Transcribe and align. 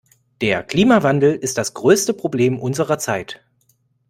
Der 0.41 0.63
Klimawandel 0.63 1.35
ist 1.35 1.59
das 1.59 1.75
größte 1.75 2.15
Problem 2.15 2.57
unserer 2.57 2.97
Zeit. 2.97 3.39